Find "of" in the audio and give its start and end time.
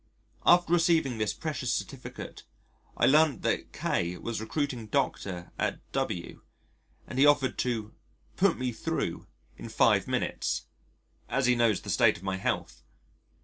12.17-12.23